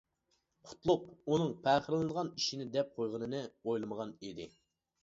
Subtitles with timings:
[0.69, 1.03] قۇتلۇق
[1.33, 4.53] ئۇنىڭ پەخىرلىنىدىغان ئىشىنى دەپ قويغىنىنى ئويلىمىغان ئىدى.